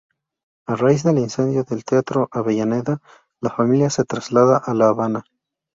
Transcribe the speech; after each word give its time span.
A 0.65 0.73
raíz 0.75 1.03
del 1.03 1.19
incendio 1.19 1.63
del 1.63 1.83
Teatro 1.85 2.27
Avellaneda 2.31 3.03
la 3.39 3.51
familia 3.51 3.91
se 3.91 4.03
traslada 4.03 4.57
a 4.57 4.73
La 4.73 4.87
Habana. 4.87 5.23